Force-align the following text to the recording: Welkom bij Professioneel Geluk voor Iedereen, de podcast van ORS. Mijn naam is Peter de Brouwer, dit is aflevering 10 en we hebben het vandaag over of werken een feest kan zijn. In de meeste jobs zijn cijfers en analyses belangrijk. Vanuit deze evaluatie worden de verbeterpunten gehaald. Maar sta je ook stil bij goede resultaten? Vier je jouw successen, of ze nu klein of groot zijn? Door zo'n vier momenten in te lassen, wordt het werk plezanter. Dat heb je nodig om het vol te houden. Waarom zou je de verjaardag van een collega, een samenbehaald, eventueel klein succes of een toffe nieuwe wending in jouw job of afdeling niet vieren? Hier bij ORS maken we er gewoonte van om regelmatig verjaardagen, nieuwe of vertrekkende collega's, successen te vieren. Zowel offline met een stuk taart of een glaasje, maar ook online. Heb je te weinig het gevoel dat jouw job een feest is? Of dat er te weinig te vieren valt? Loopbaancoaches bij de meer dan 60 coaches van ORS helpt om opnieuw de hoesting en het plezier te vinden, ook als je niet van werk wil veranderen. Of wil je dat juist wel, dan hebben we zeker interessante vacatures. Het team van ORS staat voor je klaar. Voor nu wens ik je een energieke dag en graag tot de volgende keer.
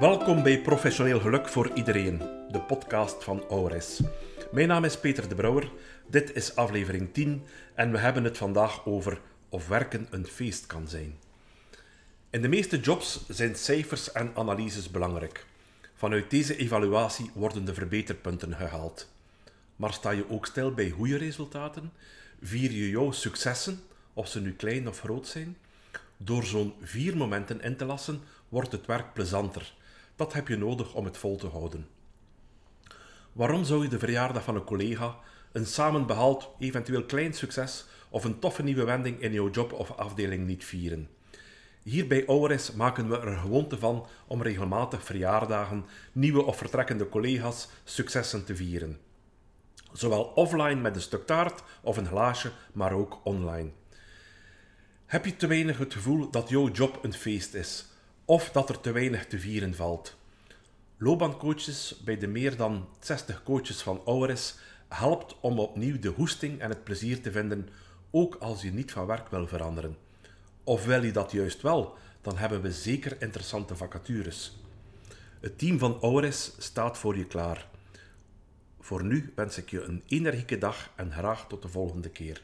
Welkom 0.00 0.42
bij 0.42 0.60
Professioneel 0.60 1.20
Geluk 1.20 1.48
voor 1.48 1.70
Iedereen, 1.74 2.18
de 2.50 2.60
podcast 2.60 3.24
van 3.24 3.48
ORS. 3.48 4.00
Mijn 4.52 4.68
naam 4.68 4.84
is 4.84 4.98
Peter 4.98 5.28
de 5.28 5.34
Brouwer, 5.34 5.70
dit 6.06 6.34
is 6.34 6.56
aflevering 6.56 7.12
10 7.12 7.42
en 7.74 7.92
we 7.92 7.98
hebben 7.98 8.24
het 8.24 8.36
vandaag 8.36 8.86
over 8.86 9.20
of 9.48 9.68
werken 9.68 10.06
een 10.10 10.26
feest 10.26 10.66
kan 10.66 10.88
zijn. 10.88 11.18
In 12.30 12.42
de 12.42 12.48
meeste 12.48 12.80
jobs 12.80 13.26
zijn 13.28 13.56
cijfers 13.56 14.12
en 14.12 14.30
analyses 14.34 14.90
belangrijk. 14.90 15.46
Vanuit 15.94 16.30
deze 16.30 16.56
evaluatie 16.56 17.30
worden 17.34 17.64
de 17.64 17.74
verbeterpunten 17.74 18.54
gehaald. 18.54 19.08
Maar 19.76 19.92
sta 19.92 20.10
je 20.10 20.30
ook 20.30 20.46
stil 20.46 20.74
bij 20.74 20.90
goede 20.90 21.16
resultaten? 21.16 21.92
Vier 22.42 22.70
je 22.70 22.90
jouw 22.90 23.10
successen, 23.10 23.80
of 24.14 24.28
ze 24.28 24.40
nu 24.40 24.52
klein 24.52 24.88
of 24.88 25.00
groot 25.00 25.26
zijn? 25.26 25.56
Door 26.16 26.44
zo'n 26.44 26.74
vier 26.80 27.16
momenten 27.16 27.60
in 27.62 27.76
te 27.76 27.84
lassen, 27.84 28.20
wordt 28.48 28.72
het 28.72 28.86
werk 28.86 29.12
plezanter. 29.12 29.78
Dat 30.20 30.32
heb 30.32 30.48
je 30.48 30.56
nodig 30.56 30.94
om 30.94 31.04
het 31.04 31.16
vol 31.16 31.36
te 31.36 31.46
houden. 31.46 31.88
Waarom 33.32 33.64
zou 33.64 33.82
je 33.82 33.88
de 33.88 33.98
verjaardag 33.98 34.44
van 34.44 34.54
een 34.54 34.64
collega, 34.64 35.16
een 35.52 35.66
samenbehaald, 35.66 36.50
eventueel 36.58 37.04
klein 37.04 37.32
succes 37.32 37.86
of 38.08 38.24
een 38.24 38.38
toffe 38.38 38.62
nieuwe 38.62 38.84
wending 38.84 39.20
in 39.20 39.32
jouw 39.32 39.50
job 39.50 39.72
of 39.72 39.90
afdeling 39.90 40.46
niet 40.46 40.64
vieren? 40.64 41.08
Hier 41.82 42.06
bij 42.06 42.26
ORS 42.26 42.72
maken 42.72 43.08
we 43.08 43.18
er 43.18 43.36
gewoonte 43.36 43.78
van 43.78 44.06
om 44.26 44.42
regelmatig 44.42 45.04
verjaardagen, 45.04 45.84
nieuwe 46.12 46.42
of 46.42 46.56
vertrekkende 46.56 47.08
collega's, 47.08 47.68
successen 47.84 48.44
te 48.44 48.56
vieren. 48.56 48.98
Zowel 49.92 50.22
offline 50.22 50.80
met 50.80 50.94
een 50.94 51.02
stuk 51.02 51.26
taart 51.26 51.62
of 51.82 51.96
een 51.96 52.06
glaasje, 52.06 52.50
maar 52.72 52.92
ook 52.92 53.20
online. 53.24 53.70
Heb 55.06 55.24
je 55.24 55.36
te 55.36 55.46
weinig 55.46 55.78
het 55.78 55.92
gevoel 55.92 56.30
dat 56.30 56.48
jouw 56.48 56.70
job 56.70 57.04
een 57.04 57.14
feest 57.14 57.54
is? 57.54 57.89
Of 58.30 58.50
dat 58.50 58.68
er 58.68 58.80
te 58.80 58.92
weinig 58.92 59.26
te 59.26 59.38
vieren 59.38 59.74
valt? 59.74 60.16
Loopbaancoaches 60.96 62.00
bij 62.04 62.18
de 62.18 62.26
meer 62.26 62.56
dan 62.56 62.88
60 63.00 63.42
coaches 63.42 63.82
van 63.82 64.04
ORS 64.04 64.54
helpt 64.88 65.36
om 65.40 65.58
opnieuw 65.58 65.98
de 65.98 66.08
hoesting 66.08 66.60
en 66.60 66.68
het 66.68 66.84
plezier 66.84 67.20
te 67.20 67.32
vinden, 67.32 67.68
ook 68.10 68.34
als 68.34 68.62
je 68.62 68.72
niet 68.72 68.92
van 68.92 69.06
werk 69.06 69.28
wil 69.28 69.46
veranderen. 69.46 69.96
Of 70.64 70.84
wil 70.84 71.02
je 71.02 71.12
dat 71.12 71.32
juist 71.32 71.62
wel, 71.62 71.96
dan 72.20 72.36
hebben 72.36 72.62
we 72.62 72.72
zeker 72.72 73.22
interessante 73.22 73.76
vacatures. 73.76 74.56
Het 75.40 75.58
team 75.58 75.78
van 75.78 76.00
ORS 76.00 76.52
staat 76.58 76.98
voor 76.98 77.16
je 77.16 77.26
klaar. 77.26 77.68
Voor 78.80 79.04
nu 79.04 79.32
wens 79.34 79.58
ik 79.58 79.70
je 79.70 79.82
een 79.82 80.02
energieke 80.06 80.58
dag 80.58 80.90
en 80.96 81.12
graag 81.12 81.46
tot 81.48 81.62
de 81.62 81.68
volgende 81.68 82.10
keer. 82.10 82.42